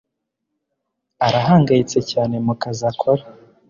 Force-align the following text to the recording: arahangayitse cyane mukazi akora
arahangayitse 1.25 1.99
cyane 2.11 2.35
mukazi 2.45 2.81
akora 2.91 3.23